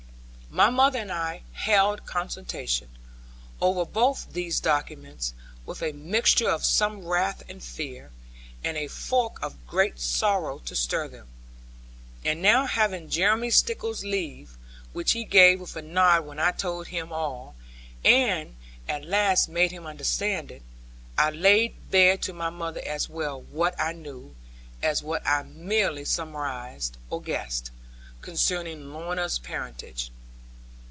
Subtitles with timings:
[0.53, 2.89] My mother and I held consultation,
[3.61, 5.33] over both these documents,
[5.65, 8.11] with a mixture of some wrath and fear,
[8.61, 11.29] and a fork of great sorrow to stir them.
[12.25, 14.57] And now having Jeremy Stickles's leave,
[14.91, 17.55] which he gave with a nod when I told him all,
[18.03, 18.57] and
[18.89, 20.63] at last made him understand it,
[21.17, 24.35] I laid bare to my mother as well what I knew,
[24.83, 27.71] as what I merely surmised, or guessed,
[28.21, 30.11] concerning Lorna's parentage.